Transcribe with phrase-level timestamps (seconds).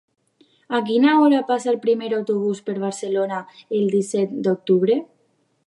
[0.77, 3.43] A quina hora passa el primer autobús per Barcelona
[3.81, 5.01] el disset d'octubre?